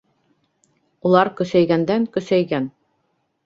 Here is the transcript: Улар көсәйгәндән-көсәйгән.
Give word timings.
Улар 1.11 1.31
көсәйгәндән-көсәйгән. 1.41 2.69